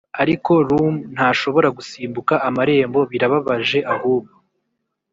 [0.21, 4.33] ariko rum ntashobora gusimbuka amarembo, birababaje ahubwo